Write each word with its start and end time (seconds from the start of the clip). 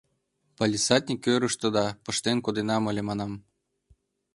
Палисадник 0.57 1.19
кӧргышкыда 1.25 1.85
пыштен 2.03 2.37
коденам 2.45 2.83
ыле 2.91 3.01
манам... 3.09 3.33